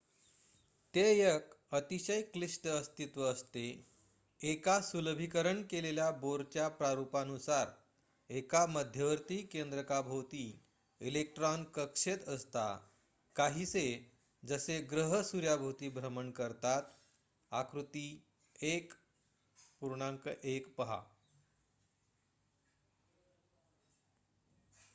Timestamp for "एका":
4.41-4.81, 8.29-8.65